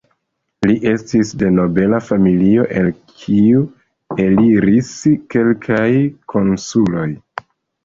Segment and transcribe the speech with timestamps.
[0.69, 3.63] Li estis de nobela familio el kiu
[4.25, 4.91] eliris
[5.37, 5.87] kelkaj
[6.37, 7.09] konsuloj.